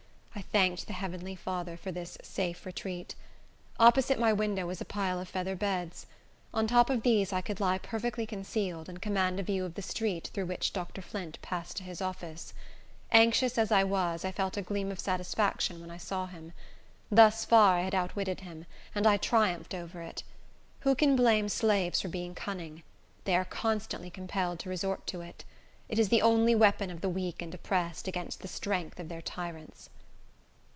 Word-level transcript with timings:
I 0.33 0.43
thanked 0.51 0.87
the 0.87 0.93
heavenly 0.93 1.35
Father 1.35 1.77
for 1.77 1.91
this 1.91 2.17
safe 2.23 2.65
retreat. 2.65 3.15
Opposite 3.79 4.17
my 4.19 4.33
window 4.33 4.65
was 4.65 4.81
a 4.81 4.85
pile 4.85 5.19
of 5.19 5.29
feather 5.29 5.55
beds. 5.55 6.07
On 6.53 6.65
the 6.65 6.71
top 6.71 6.89
of 6.89 7.03
these 7.03 7.31
I 7.31 7.41
could 7.41 7.59
lie 7.59 7.77
perfectly 7.77 8.25
concealed, 8.25 8.89
and 8.89 9.01
command 9.01 9.39
a 9.39 9.43
view 9.43 9.65
of 9.65 9.75
the 9.75 9.81
street 9.81 10.29
through 10.33 10.47
which 10.47 10.73
Dr. 10.73 11.01
Flint 11.01 11.37
passed 11.41 11.77
to 11.77 11.83
his 11.83 12.01
office. 12.01 12.53
Anxious 13.11 13.57
as 13.57 13.71
I 13.71 13.83
was, 13.83 14.25
I 14.25 14.31
felt 14.31 14.57
a 14.57 14.61
gleam 14.61 14.91
of 14.91 14.99
satisfaction 14.99 15.79
when 15.79 15.91
I 15.91 15.97
saw 15.97 16.25
him. 16.25 16.53
Thus 17.09 17.45
far 17.45 17.75
I 17.77 17.81
had 17.81 17.95
outwitted 17.95 18.39
him, 18.41 18.65
and 18.95 19.05
I 19.05 19.17
triumphed 19.17 19.73
over 19.75 20.01
it. 20.01 20.23
Who 20.81 20.95
can 20.95 21.15
blame 21.15 21.49
slaves 21.49 22.01
for 22.01 22.07
being 22.09 22.35
cunning? 22.35 22.83
They 23.25 23.35
are 23.35 23.45
constantly 23.45 24.09
compelled 24.09 24.59
to 24.59 24.69
resort 24.69 25.05
to 25.07 25.21
it. 25.21 25.45
It 25.87 25.99
is 25.99 26.09
the 26.09 26.21
only 26.21 26.55
weapon 26.55 26.89
of 26.89 27.01
the 27.01 27.09
weak 27.09 27.41
and 27.41 27.53
oppressed 27.53 28.07
against 28.07 28.41
the 28.41 28.47
strength 28.49 28.99
of 28.99 29.07
their 29.07 29.21
tyrants. 29.21 29.89